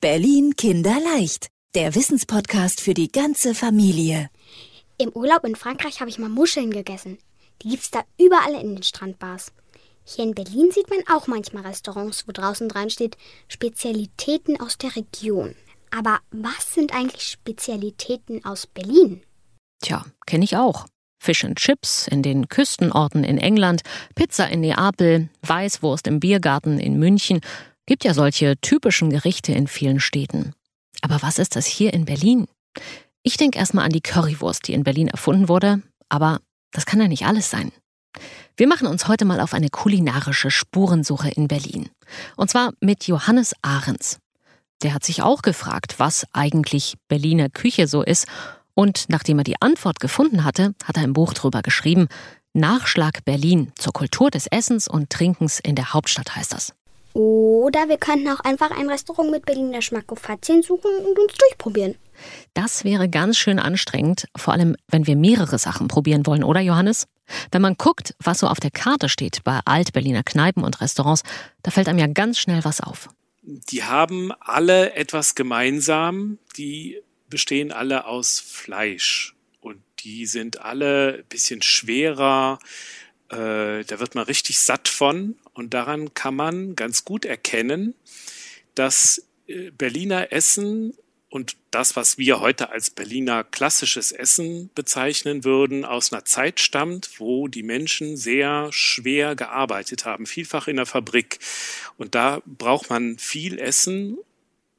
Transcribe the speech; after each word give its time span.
Berlin 0.00 0.56
Kinderleicht, 0.56 1.48
der 1.74 1.94
Wissenspodcast 1.94 2.80
für 2.80 2.94
die 2.94 3.12
ganze 3.12 3.54
Familie. 3.54 4.30
Im 4.96 5.10
Urlaub 5.10 5.44
in 5.44 5.56
Frankreich 5.56 6.00
habe 6.00 6.08
ich 6.08 6.18
mal 6.18 6.30
Muscheln 6.30 6.70
gegessen. 6.70 7.18
Die 7.60 7.68
gibt's 7.68 7.90
da 7.90 8.02
überall 8.18 8.54
in 8.54 8.76
den 8.76 8.82
Strandbars. 8.82 9.52
Hier 10.04 10.24
in 10.24 10.34
Berlin 10.34 10.70
sieht 10.70 10.88
man 10.88 11.00
auch 11.14 11.26
manchmal 11.26 11.66
Restaurants, 11.66 12.26
wo 12.26 12.32
draußen 12.32 12.66
dran 12.70 12.88
steht 12.88 13.18
Spezialitäten 13.46 14.58
aus 14.58 14.78
der 14.78 14.96
Region. 14.96 15.54
Aber 15.90 16.20
was 16.30 16.72
sind 16.72 16.94
eigentlich 16.94 17.24
Spezialitäten 17.24 18.42
aus 18.42 18.66
Berlin? 18.66 19.20
Tja, 19.82 20.06
kenne 20.24 20.44
ich 20.44 20.56
auch. 20.56 20.86
Fish 21.22 21.44
and 21.44 21.58
Chips 21.58 22.08
in 22.08 22.22
den 22.22 22.48
Küstenorten 22.48 23.22
in 23.22 23.36
England, 23.36 23.82
Pizza 24.14 24.48
in 24.48 24.60
Neapel, 24.60 25.28
Weißwurst 25.42 26.06
im 26.06 26.20
Biergarten 26.20 26.78
in 26.78 26.98
München. 26.98 27.42
Gibt 27.90 28.04
ja 28.04 28.14
solche 28.14 28.56
typischen 28.60 29.10
Gerichte 29.10 29.50
in 29.50 29.66
vielen 29.66 29.98
Städten. 29.98 30.52
Aber 31.02 31.22
was 31.22 31.40
ist 31.40 31.56
das 31.56 31.66
hier 31.66 31.92
in 31.92 32.04
Berlin? 32.04 32.46
Ich 33.24 33.36
denke 33.36 33.58
erstmal 33.58 33.84
an 33.84 33.90
die 33.90 34.00
Currywurst, 34.00 34.68
die 34.68 34.74
in 34.74 34.84
Berlin 34.84 35.08
erfunden 35.08 35.48
wurde, 35.48 35.82
aber 36.08 36.38
das 36.70 36.86
kann 36.86 37.00
ja 37.00 37.08
nicht 37.08 37.26
alles 37.26 37.50
sein. 37.50 37.72
Wir 38.56 38.68
machen 38.68 38.86
uns 38.86 39.08
heute 39.08 39.24
mal 39.24 39.40
auf 39.40 39.54
eine 39.54 39.70
kulinarische 39.70 40.52
Spurensuche 40.52 41.30
in 41.30 41.48
Berlin. 41.48 41.88
Und 42.36 42.48
zwar 42.48 42.74
mit 42.80 43.08
Johannes 43.08 43.56
Ahrens. 43.60 44.20
Der 44.84 44.94
hat 44.94 45.02
sich 45.02 45.22
auch 45.22 45.42
gefragt, 45.42 45.96
was 45.98 46.28
eigentlich 46.32 46.94
Berliner 47.08 47.48
Küche 47.48 47.88
so 47.88 48.04
ist 48.04 48.28
und 48.74 49.06
nachdem 49.08 49.38
er 49.38 49.44
die 49.44 49.60
Antwort 49.60 49.98
gefunden 49.98 50.44
hatte, 50.44 50.76
hat 50.84 50.96
er 50.96 51.02
ein 51.02 51.12
Buch 51.12 51.34
drüber 51.34 51.62
geschrieben. 51.62 52.06
Nachschlag 52.52 53.24
Berlin 53.24 53.72
zur 53.74 53.92
Kultur 53.92 54.30
des 54.30 54.46
Essens 54.46 54.86
und 54.86 55.10
Trinkens 55.10 55.58
in 55.58 55.74
der 55.74 55.92
Hauptstadt 55.92 56.36
heißt 56.36 56.52
das. 56.52 56.72
Oder 57.12 57.88
wir 57.88 57.98
könnten 57.98 58.28
auch 58.28 58.40
einfach 58.40 58.70
ein 58.70 58.88
Restaurant 58.88 59.30
mit 59.30 59.44
Berliner 59.44 59.82
Schmackofatien 59.82 60.62
suchen 60.62 60.90
und 61.04 61.18
uns 61.18 61.34
durchprobieren. 61.34 61.96
Das 62.54 62.84
wäre 62.84 63.08
ganz 63.08 63.38
schön 63.38 63.58
anstrengend, 63.58 64.26
vor 64.36 64.52
allem 64.52 64.76
wenn 64.88 65.06
wir 65.06 65.16
mehrere 65.16 65.58
Sachen 65.58 65.88
probieren 65.88 66.26
wollen, 66.26 66.44
oder 66.44 66.60
Johannes? 66.60 67.06
Wenn 67.50 67.62
man 67.62 67.76
guckt, 67.76 68.14
was 68.22 68.40
so 68.40 68.46
auf 68.46 68.60
der 68.60 68.70
Karte 68.70 69.08
steht 69.08 69.42
bei 69.44 69.60
Alt-Berliner 69.64 70.22
Kneipen 70.22 70.64
und 70.64 70.80
Restaurants, 70.80 71.22
da 71.62 71.70
fällt 71.70 71.88
einem 71.88 71.98
ja 71.98 72.06
ganz 72.06 72.38
schnell 72.38 72.64
was 72.64 72.80
auf. 72.80 73.08
Die 73.42 73.84
haben 73.84 74.32
alle 74.40 74.94
etwas 74.94 75.34
gemeinsam. 75.34 76.38
Die 76.56 77.00
bestehen 77.28 77.72
alle 77.72 78.06
aus 78.06 78.40
Fleisch 78.40 79.34
und 79.60 79.78
die 80.00 80.26
sind 80.26 80.60
alle 80.60 81.18
ein 81.18 81.24
bisschen 81.28 81.62
schwerer. 81.62 82.58
Äh, 83.28 83.84
da 83.84 84.00
wird 84.00 84.14
man 84.14 84.24
richtig 84.24 84.58
satt 84.58 84.88
von 84.88 85.36
und 85.60 85.74
daran 85.74 86.14
kann 86.14 86.34
man 86.34 86.74
ganz 86.74 87.04
gut 87.04 87.26
erkennen, 87.26 87.94
dass 88.74 89.26
äh, 89.46 89.70
Berliner 89.70 90.32
Essen 90.32 90.94
und 91.28 91.56
das, 91.70 91.94
was 91.94 92.16
wir 92.18 92.40
heute 92.40 92.70
als 92.70 92.90
Berliner 92.90 93.44
klassisches 93.44 94.10
Essen 94.10 94.70
bezeichnen 94.74 95.44
würden, 95.44 95.84
aus 95.84 96.12
einer 96.12 96.24
Zeit 96.24 96.60
stammt, 96.60 97.20
wo 97.20 97.46
die 97.46 97.62
Menschen 97.62 98.16
sehr 98.16 98.68
schwer 98.72 99.36
gearbeitet 99.36 100.06
haben, 100.06 100.26
vielfach 100.26 100.66
in 100.66 100.76
der 100.76 100.86
Fabrik. 100.86 101.38
Und 101.98 102.14
da 102.14 102.42
braucht 102.46 102.90
man 102.90 103.18
viel 103.18 103.58
Essen 103.58 104.18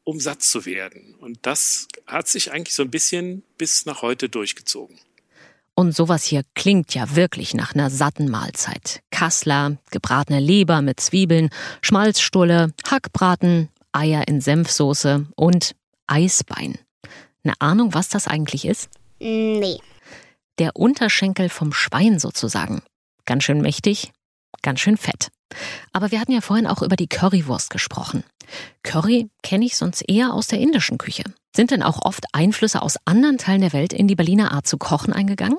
um 0.03 0.19
satt 0.19 0.41
zu 0.41 0.65
werden. 0.65 1.15
Und 1.19 1.39
das 1.43 1.87
hat 2.07 2.27
sich 2.27 2.51
eigentlich 2.51 2.73
so 2.73 2.83
ein 2.83 2.91
bisschen 2.91 3.43
bis 3.57 3.85
nach 3.85 4.01
heute 4.01 4.29
durchgezogen. 4.29 4.99
Und 5.81 5.95
sowas 5.95 6.23
hier 6.23 6.43
klingt 6.53 6.93
ja 6.93 7.15
wirklich 7.15 7.55
nach 7.55 7.73
einer 7.73 7.89
satten 7.89 8.29
Mahlzeit. 8.29 9.01
Kassler, 9.09 9.77
gebratene 9.89 10.39
Leber 10.39 10.83
mit 10.83 10.99
Zwiebeln, 10.99 11.49
Schmalzstulle, 11.81 12.71
Hackbraten, 12.87 13.67
Eier 13.91 14.27
in 14.27 14.41
Senfsoße 14.41 15.25
und 15.35 15.75
Eisbein. 16.05 16.77
Eine 17.43 17.55
Ahnung, 17.57 17.95
was 17.95 18.09
das 18.09 18.27
eigentlich 18.27 18.65
ist? 18.65 18.91
Nee. 19.19 19.79
Der 20.59 20.75
Unterschenkel 20.75 21.49
vom 21.49 21.73
Schwein 21.73 22.19
sozusagen. 22.19 22.83
Ganz 23.25 23.43
schön 23.43 23.59
mächtig, 23.59 24.11
ganz 24.61 24.81
schön 24.81 24.97
fett. 24.97 25.29
Aber 25.93 26.11
wir 26.11 26.19
hatten 26.19 26.31
ja 26.31 26.41
vorhin 26.41 26.67
auch 26.67 26.83
über 26.83 26.95
die 26.95 27.07
Currywurst 27.07 27.71
gesprochen. 27.71 28.23
Curry 28.83 29.31
kenne 29.41 29.65
ich 29.65 29.77
sonst 29.77 30.03
eher 30.07 30.31
aus 30.35 30.45
der 30.45 30.59
indischen 30.59 30.99
Küche. 30.99 31.23
Sind 31.55 31.71
denn 31.71 31.81
auch 31.81 32.05
oft 32.05 32.25
Einflüsse 32.33 32.83
aus 32.83 32.97
anderen 33.05 33.39
Teilen 33.39 33.61
der 33.61 33.73
Welt 33.73 33.93
in 33.93 34.07
die 34.07 34.15
Berliner 34.15 34.51
Art 34.51 34.67
zu 34.67 34.77
kochen 34.77 35.11
eingegangen? 35.11 35.57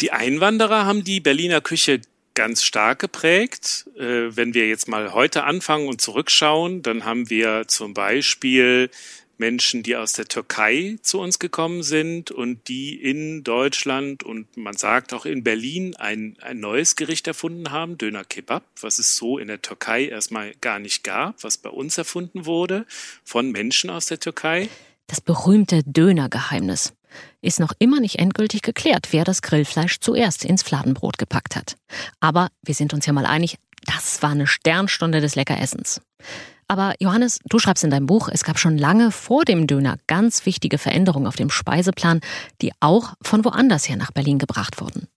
Die 0.00 0.12
Einwanderer 0.12 0.84
haben 0.86 1.04
die 1.04 1.20
Berliner 1.20 1.60
Küche 1.60 2.00
ganz 2.34 2.64
stark 2.64 2.98
geprägt. 2.98 3.88
Äh, 3.96 4.36
wenn 4.36 4.54
wir 4.54 4.68
jetzt 4.68 4.88
mal 4.88 5.12
heute 5.12 5.44
anfangen 5.44 5.88
und 5.88 6.00
zurückschauen, 6.00 6.82
dann 6.82 7.04
haben 7.04 7.30
wir 7.30 7.64
zum 7.68 7.94
Beispiel 7.94 8.90
Menschen, 9.38 9.82
die 9.82 9.96
aus 9.96 10.12
der 10.12 10.26
Türkei 10.26 10.96
zu 11.02 11.20
uns 11.20 11.38
gekommen 11.38 11.82
sind 11.82 12.30
und 12.30 12.68
die 12.68 12.94
in 13.00 13.42
Deutschland 13.42 14.22
und 14.22 14.56
man 14.56 14.76
sagt 14.76 15.12
auch 15.12 15.26
in 15.26 15.42
Berlin 15.42 15.96
ein, 15.96 16.36
ein 16.40 16.60
neues 16.60 16.96
Gericht 16.96 17.26
erfunden 17.26 17.70
haben, 17.70 17.98
Döner 17.98 18.24
Kebab, 18.24 18.64
was 18.80 18.98
es 18.98 19.16
so 19.16 19.38
in 19.38 19.48
der 19.48 19.60
Türkei 19.60 20.06
erstmal 20.06 20.54
gar 20.60 20.78
nicht 20.78 21.02
gab, 21.02 21.42
was 21.42 21.58
bei 21.58 21.70
uns 21.70 21.98
erfunden 21.98 22.46
wurde 22.46 22.86
von 23.24 23.50
Menschen 23.50 23.90
aus 23.90 24.06
der 24.06 24.20
Türkei. 24.20 24.68
Das 25.08 25.20
berühmte 25.20 25.82
Dönergeheimnis 25.82 26.92
ist 27.40 27.60
noch 27.60 27.72
immer 27.78 28.00
nicht 28.00 28.18
endgültig 28.18 28.62
geklärt, 28.62 29.08
wer 29.10 29.24
das 29.24 29.42
Grillfleisch 29.42 30.00
zuerst 30.00 30.44
ins 30.44 30.62
Fladenbrot 30.62 31.18
gepackt 31.18 31.56
hat. 31.56 31.76
Aber 32.20 32.48
wir 32.62 32.74
sind 32.74 32.94
uns 32.94 33.06
ja 33.06 33.12
mal 33.12 33.26
einig, 33.26 33.58
das 33.86 34.22
war 34.22 34.30
eine 34.30 34.46
Sternstunde 34.46 35.20
des 35.20 35.34
Leckeressens. 35.34 36.00
Aber 36.66 36.94
Johannes, 36.98 37.40
du 37.44 37.58
schreibst 37.58 37.84
in 37.84 37.90
deinem 37.90 38.06
Buch, 38.06 38.28
es 38.32 38.44
gab 38.44 38.58
schon 38.58 38.78
lange 38.78 39.10
vor 39.10 39.44
dem 39.44 39.66
Döner 39.66 39.98
ganz 40.06 40.46
wichtige 40.46 40.78
Veränderungen 40.78 41.26
auf 41.26 41.36
dem 41.36 41.50
Speiseplan, 41.50 42.20
die 42.62 42.72
auch 42.80 43.14
von 43.22 43.44
woanders 43.44 43.88
her 43.88 43.96
nach 43.96 44.12
Berlin 44.12 44.38
gebracht 44.38 44.80
wurden. 44.80 45.08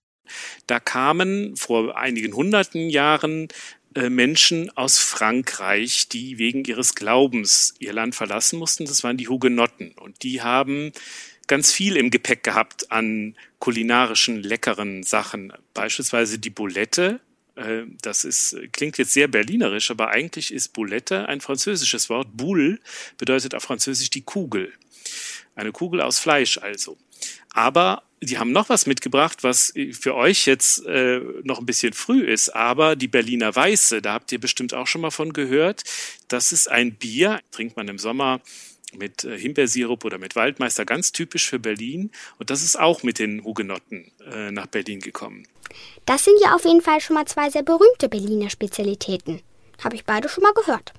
Da 0.66 0.78
kamen 0.78 1.56
vor 1.56 1.96
einigen 1.96 2.34
hunderten 2.34 2.90
Jahren 2.90 3.48
äh, 3.94 4.10
Menschen 4.10 4.70
aus 4.76 4.98
Frankreich, 4.98 6.08
die 6.08 6.36
wegen 6.36 6.64
ihres 6.64 6.94
Glaubens 6.94 7.74
ihr 7.78 7.94
Land 7.94 8.14
verlassen 8.14 8.58
mussten. 8.58 8.84
Das 8.84 9.02
waren 9.02 9.16
die 9.16 9.28
Hugenotten. 9.28 9.92
Und 9.92 10.22
die 10.22 10.42
haben 10.42 10.92
ganz 11.48 11.72
viel 11.72 11.96
im 11.96 12.10
Gepäck 12.10 12.44
gehabt 12.44 12.92
an 12.92 13.34
kulinarischen 13.58 14.42
leckeren 14.42 15.02
Sachen. 15.02 15.52
Beispielsweise 15.74 16.38
die 16.38 16.50
Boulette, 16.50 17.20
äh, 17.56 17.82
das 18.02 18.24
ist, 18.24 18.56
klingt 18.72 18.98
jetzt 18.98 19.12
sehr 19.12 19.26
berlinerisch, 19.26 19.90
aber 19.90 20.10
eigentlich 20.10 20.52
ist 20.52 20.72
Boulette 20.72 21.26
ein 21.26 21.40
französisches 21.40 22.08
Wort. 22.08 22.28
Boule 22.36 22.78
bedeutet 23.16 23.54
auf 23.54 23.64
Französisch 23.64 24.10
die 24.10 24.22
Kugel. 24.22 24.72
Eine 25.56 25.72
Kugel 25.72 26.00
aus 26.00 26.20
Fleisch 26.20 26.58
also. 26.58 26.96
Aber 27.50 28.04
die 28.20 28.38
haben 28.38 28.52
noch 28.52 28.68
was 28.68 28.86
mitgebracht, 28.86 29.42
was 29.42 29.72
für 29.92 30.14
euch 30.14 30.46
jetzt 30.46 30.84
äh, 30.86 31.20
noch 31.44 31.60
ein 31.60 31.66
bisschen 31.66 31.92
früh 31.92 32.22
ist, 32.22 32.50
aber 32.50 32.96
die 32.96 33.08
Berliner 33.08 33.54
Weiße, 33.54 34.02
da 34.02 34.14
habt 34.14 34.32
ihr 34.32 34.40
bestimmt 34.40 34.74
auch 34.74 34.86
schon 34.86 35.00
mal 35.00 35.10
von 35.10 35.32
gehört. 35.32 35.84
Das 36.28 36.52
ist 36.52 36.68
ein 36.68 36.94
Bier, 36.94 37.40
trinkt 37.50 37.76
man 37.76 37.88
im 37.88 37.98
Sommer 37.98 38.40
mit 38.94 39.24
äh, 39.24 39.38
Himbeersirup 39.38 40.04
oder 40.04 40.18
mit 40.18 40.36
Waldmeister, 40.36 40.84
ganz 40.84 41.12
typisch 41.12 41.48
für 41.48 41.58
Berlin. 41.58 42.10
Und 42.38 42.50
das 42.50 42.62
ist 42.62 42.78
auch 42.78 43.02
mit 43.02 43.18
den 43.18 43.44
Hugenotten 43.44 44.10
äh, 44.30 44.50
nach 44.50 44.66
Berlin 44.66 45.00
gekommen. 45.00 45.46
Das 46.06 46.24
sind 46.24 46.38
ja 46.42 46.54
auf 46.54 46.64
jeden 46.64 46.80
Fall 46.80 47.00
schon 47.00 47.14
mal 47.14 47.26
zwei 47.26 47.50
sehr 47.50 47.62
berühmte 47.62 48.08
Berliner 48.08 48.50
Spezialitäten. 48.50 49.42
Habe 49.82 49.96
ich 49.96 50.04
beide 50.04 50.28
schon 50.28 50.42
mal 50.42 50.54
gehört. 50.54 50.92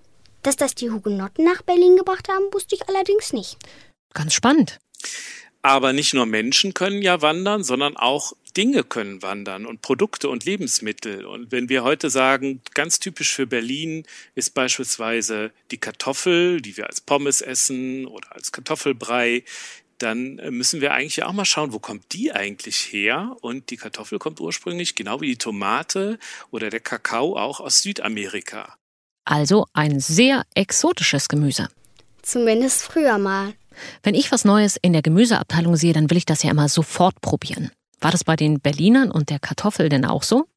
Dass 0.43 0.55
das 0.55 0.75
die 0.75 0.89
Hugenotten 0.89 1.43
nach 1.43 1.61
Berlin 1.63 1.97
gebracht 1.97 2.29
haben, 2.29 2.45
wusste 2.53 2.75
ich 2.75 2.87
allerdings 2.87 3.33
nicht. 3.33 3.57
Ganz 4.13 4.33
spannend. 4.33 4.79
Aber 5.61 5.91
nicht 5.91 6.13
nur 6.13 6.25
Menschen 6.25 6.73
können 6.73 7.01
ja 7.01 7.21
wandern, 7.21 7.63
sondern 7.63 7.97
auch 7.97 8.31
Dinge 8.57 8.83
können 8.83 9.21
wandern 9.21 9.65
und 9.65 9.81
Produkte 9.81 10.29
und 10.29 10.45
Lebensmittel. 10.45 11.25
Und 11.25 11.51
wenn 11.51 11.69
wir 11.69 11.83
heute 11.83 12.09
sagen, 12.09 12.61
ganz 12.73 12.99
typisch 12.99 13.33
für 13.33 13.47
Berlin 13.47 14.05
ist 14.35 14.53
beispielsweise 14.53 15.51
die 15.71 15.77
Kartoffel, 15.77 16.61
die 16.61 16.77
wir 16.77 16.87
als 16.87 17.01
Pommes 17.01 17.41
essen 17.41 18.05
oder 18.05 18.35
als 18.35 18.51
Kartoffelbrei, 18.51 19.43
dann 19.97 20.35
müssen 20.49 20.81
wir 20.81 20.93
eigentlich 20.93 21.23
auch 21.23 21.33
mal 21.33 21.45
schauen, 21.45 21.73
wo 21.73 21.79
kommt 21.79 22.13
die 22.13 22.31
eigentlich 22.31 22.77
her? 22.91 23.35
Und 23.41 23.69
die 23.69 23.77
Kartoffel 23.77 24.17
kommt 24.17 24.39
ursprünglich, 24.39 24.95
genau 24.95 25.21
wie 25.21 25.27
die 25.27 25.37
Tomate 25.37 26.17
oder 26.51 26.69
der 26.69 26.79
Kakao, 26.79 27.37
auch 27.37 27.59
aus 27.59 27.81
Südamerika. 27.81 28.75
Also 29.25 29.67
ein 29.73 29.99
sehr 29.99 30.45
exotisches 30.55 31.27
Gemüse. 31.27 31.67
Zumindest 32.21 32.83
früher 32.83 33.17
mal. 33.17 33.53
Wenn 34.03 34.15
ich 34.15 34.31
was 34.31 34.45
Neues 34.45 34.77
in 34.81 34.93
der 34.93 35.01
Gemüseabteilung 35.01 35.75
sehe, 35.75 35.93
dann 35.93 36.09
will 36.09 36.17
ich 36.17 36.25
das 36.25 36.43
ja 36.43 36.51
immer 36.51 36.69
sofort 36.69 37.21
probieren. 37.21 37.71
War 38.01 38.11
das 38.11 38.23
bei 38.23 38.35
den 38.35 38.59
Berlinern 38.59 39.11
und 39.11 39.29
der 39.29 39.39
Kartoffel 39.39 39.89
denn 39.89 40.05
auch 40.05 40.23
so? 40.23 40.47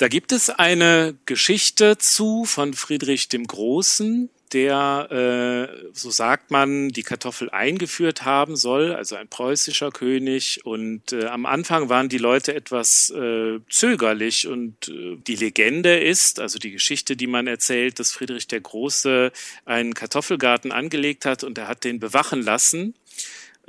Da 0.00 0.08
gibt 0.08 0.32
es 0.32 0.48
eine 0.48 1.14
Geschichte 1.26 1.98
zu 1.98 2.46
von 2.46 2.72
Friedrich 2.72 3.28
dem 3.28 3.46
Großen. 3.46 4.30
der, 4.52 5.68
äh, 5.70 5.90
so 5.92 6.10
sagt 6.10 6.50
man, 6.50 6.88
die 6.88 7.04
Kartoffel 7.04 7.50
eingeführt 7.50 8.24
haben 8.24 8.56
soll, 8.56 8.94
also 8.94 9.14
ein 9.14 9.28
preußischer 9.28 9.90
König. 9.90 10.64
Und 10.64 11.12
äh, 11.12 11.26
am 11.26 11.46
Anfang 11.46 11.88
waren 11.88 12.08
die 12.08 12.18
Leute 12.18 12.54
etwas 12.54 13.10
äh, 13.10 13.60
zögerlich. 13.68 14.48
Und 14.48 14.88
äh, 14.88 15.18
die 15.24 15.36
Legende 15.36 16.00
ist, 16.00 16.40
also 16.40 16.58
die 16.58 16.72
Geschichte, 16.72 17.14
die 17.14 17.28
man 17.28 17.46
erzählt, 17.46 18.00
dass 18.00 18.10
Friedrich 18.10 18.48
der 18.48 18.60
Große 18.60 19.30
einen 19.66 19.94
Kartoffelgarten 19.94 20.72
angelegt 20.72 21.26
hat 21.26 21.44
und 21.44 21.58
er 21.58 21.68
hat 21.68 21.84
den 21.84 22.00
bewachen 22.00 22.42
lassen. 22.42 22.94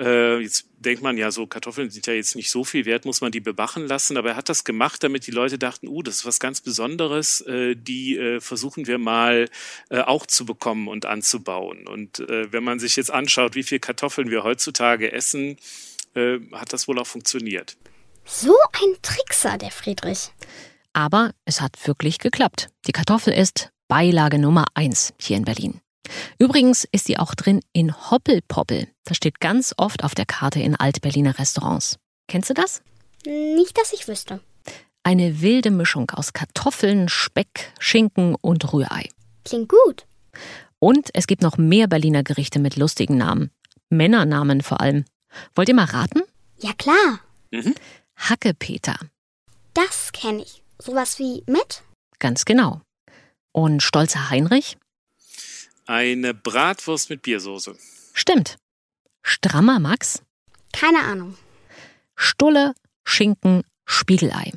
Äh, 0.02 0.40
jetzt 0.40 0.66
denkt 0.80 1.04
man 1.04 1.16
ja 1.16 1.30
so, 1.30 1.46
Kartoffeln 1.46 1.92
sind 1.92 2.08
ja 2.08 2.14
jetzt 2.14 2.36
nicht 2.36 2.50
so 2.50 2.64
viel 2.64 2.86
wert, 2.86 3.06
muss 3.06 3.22
man 3.22 3.32
die 3.32 3.40
bewachen 3.40 3.86
lassen. 3.86 4.18
Aber 4.18 4.30
er 4.30 4.36
hat 4.36 4.50
das 4.50 4.64
gemacht, 4.64 5.04
damit 5.04 5.28
die 5.28 5.32
Leute 5.32 5.60
dachten, 5.60 5.88
uh, 5.88 6.02
das 6.02 6.16
ist 6.16 6.26
was 6.26 6.40
ganz 6.40 6.60
Besonderes, 6.62 7.42
äh, 7.42 7.76
die 7.76 8.18
äh, 8.18 8.42
versuchen 8.42 8.88
wir 8.88 8.98
mal 8.98 9.48
äh, 9.90 10.00
auch 10.00 10.26
zu 10.26 10.46
bekommen 10.46 10.88
und 10.88 11.06
anzubauen. 11.06 11.88
Und 11.88 12.20
äh, 12.20 12.52
wenn 12.52 12.64
man 12.64 12.80
sich 12.80 12.96
jetzt 12.96 13.12
anschaut, 13.12 13.54
wie 13.54 13.64
viel 13.64 13.80
Kartoffeln 13.80 14.32
wir 14.32 14.44
heutzutage 14.44 15.12
essen, 15.12 15.58
äh, 16.16 16.40
hat 16.52 16.74
das 16.74 16.88
wohl 16.88 16.98
auch 16.98 17.08
funktioniert. 17.08 17.78
So 18.26 18.56
ein 18.74 18.96
Trickser, 19.02 19.58
der 19.58 19.72
Friedrich. 19.72 20.32
Aber 20.94 21.32
es 21.46 21.62
hat 21.62 21.88
wirklich 21.88 22.18
geklappt. 22.18 22.70
Die 22.88 22.92
Kartoffel 22.92 23.34
ist 23.34 23.72
Beilage 23.88 24.40
Nummer 24.40 24.66
eins 24.74 25.14
hier 25.20 25.38
in 25.38 25.46
Berlin. 25.46 25.81
Übrigens 26.40 26.88
ist 26.92 27.06
sie 27.06 27.18
auch 27.18 27.36
drin 27.36 27.62
in 27.74 27.94
Hoppelpoppel. 28.12 28.88
Das 29.06 29.18
steht 29.18 29.40
ganz 29.40 29.74
oft 29.78 30.04
auf 30.04 30.16
der 30.16 30.26
Karte 30.26 30.60
in 30.60 30.76
Altberliner 30.76 31.38
Restaurants. 31.38 31.98
Kennst 32.28 32.50
du 32.50 32.54
das? 32.54 32.82
Nicht, 33.26 33.78
dass 33.78 33.94
ich 33.94 34.08
wüsste. 34.08 34.40
Eine 35.04 35.42
wilde 35.42 35.72
Mischung 35.72 36.10
aus 36.12 36.34
Kartoffeln, 36.34 37.10
Speck, 37.10 37.74
Schinken 37.80 38.36
und 38.36 38.72
Rührei. 38.72 39.10
Klingt 39.46 39.70
gut. 39.70 40.06
Und 40.80 41.10
es 41.14 41.28
gibt 41.28 41.42
noch 41.42 41.58
mehr 41.58 41.88
Berliner 41.88 42.24
Gerichte 42.24 42.60
mit 42.60 42.76
lustigen 42.76 43.18
Namen. 43.18 43.52
Männernamen 43.90 44.62
vor 44.62 44.82
allem. 44.82 45.06
Wollt 45.56 45.70
ihr 45.70 45.76
mal 45.76 45.86
raten? 45.86 46.22
Ja, 46.60 46.74
klar. 46.74 47.20
Mhm. 47.52 47.76
Hackepeter. 48.16 48.98
Das 49.74 50.12
kenne 50.12 50.44
ich. 50.44 50.64
Sowas 50.80 51.20
wie 51.20 51.44
Met? 51.46 51.84
Ganz 52.20 52.46
genau. 52.46 52.82
Und 53.52 53.84
Stolzer 53.84 54.30
Heinrich? 54.30 54.78
Eine 55.92 56.34
Bratwurst 56.34 57.10
mit 57.10 57.22
Biersoße. 57.22 57.76
Stimmt. 58.14 58.56
Strammer 59.24 59.78
Max? 59.78 60.24
Keine 60.72 61.00
Ahnung. 61.00 61.38
Stulle, 62.16 62.74
Schinken, 63.04 63.64
Spiegelei. 63.86 64.54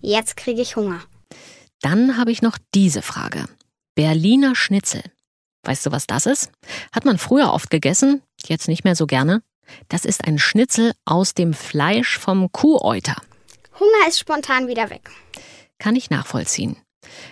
Jetzt 0.00 0.36
kriege 0.36 0.62
ich 0.62 0.76
Hunger. 0.76 1.02
Dann 1.82 2.16
habe 2.16 2.30
ich 2.30 2.40
noch 2.40 2.56
diese 2.72 3.02
Frage. 3.02 3.46
Berliner 3.96 4.54
Schnitzel. 4.54 5.02
Weißt 5.64 5.86
du, 5.86 5.90
was 5.90 6.06
das 6.06 6.26
ist? 6.26 6.52
Hat 6.92 7.04
man 7.04 7.18
früher 7.18 7.52
oft 7.52 7.70
gegessen, 7.70 8.22
jetzt 8.46 8.68
nicht 8.68 8.84
mehr 8.84 8.94
so 8.94 9.08
gerne. 9.08 9.42
Das 9.88 10.04
ist 10.04 10.24
ein 10.24 10.38
Schnitzel 10.38 10.92
aus 11.04 11.34
dem 11.34 11.52
Fleisch 11.52 12.16
vom 12.16 12.52
Kuhäuter. 12.52 13.16
Hunger 13.80 14.06
ist 14.06 14.20
spontan 14.20 14.68
wieder 14.68 14.88
weg. 14.88 15.10
Kann 15.80 15.96
ich 15.96 16.10
nachvollziehen. 16.10 16.76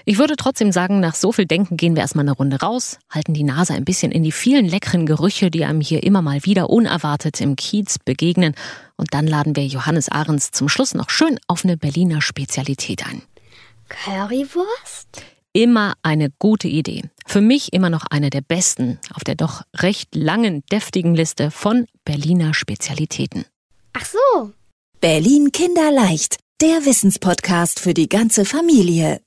Ich 0.05 0.19
würde 0.19 0.37
trotzdem 0.37 0.73
sagen, 0.73 1.01
nach 1.01 1.15
so 1.15 1.33
viel 1.33 1.47
Denken 1.47 1.77
gehen 1.77 1.95
wir 1.95 2.03
erstmal 2.03 2.25
eine 2.25 2.33
Runde 2.33 2.61
raus, 2.61 2.99
halten 3.11 3.35
die 3.35 3.45
Nase 3.45 3.75
ein 3.75 3.85
bisschen 3.85 4.13
in 4.13 4.23
die 4.23 4.33
vielen 4.33 4.67
leckeren 4.67 5.07
Gerüche, 5.07 5.51
die 5.51 5.65
einem 5.65 5.81
hier 5.81 6.03
immer 6.03 6.23
mal 6.23 6.45
wieder 6.45 6.71
unerwartet 6.71 7.41
im 7.41 7.57
Kiez 7.57 7.99
begegnen. 7.99 8.55
Und 8.97 9.15
dann 9.15 9.27
laden 9.27 9.57
wir 9.57 9.67
Johannes 9.67 10.09
Ahrens 10.09 10.51
zum 10.51 10.69
Schluss 10.69 10.95
noch 10.95 11.11
schön 11.11 11.39
auf 11.47 11.65
eine 11.65 11.77
Berliner 11.77 12.21
Spezialität 12.21 13.07
ein. 13.07 13.23
Currywurst? 13.89 15.23
Immer 15.53 15.95
eine 16.03 16.31
gute 16.39 16.69
Idee. 16.69 17.05
Für 17.27 17.41
mich 17.41 17.73
immer 17.73 17.91
noch 17.91 18.05
eine 18.11 18.31
der 18.31 18.43
besten 18.43 18.99
auf 19.15 19.25
der 19.25 19.35
doch 19.35 19.63
recht 19.77 20.15
langen, 20.15 20.63
deftigen 20.71 21.15
Liste 21.15 21.51
von 21.51 21.87
Berliner 22.05 22.55
Spezialitäten. 22.55 23.45
Ach 23.93 24.05
so. 24.05 24.53
Berlin 25.01 25.51
Kinderleicht, 25.53 26.39
der 26.61 26.85
Wissenspodcast 26.85 27.81
für 27.81 27.95
die 27.95 28.09
ganze 28.09 28.45
Familie. 28.45 29.21